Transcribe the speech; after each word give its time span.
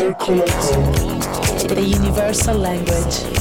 Circoloco. 0.00 1.68
The 1.68 1.82
universal 1.82 2.56
language. 2.56 3.39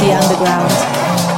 the 0.00 0.12
underground. 0.14 1.29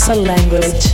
Universal 0.00 0.22
language. 0.22 0.89